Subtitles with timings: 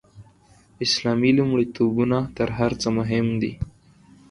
[0.85, 3.51] اسلامي لومړیتوبونه تر هر څه مهم دي.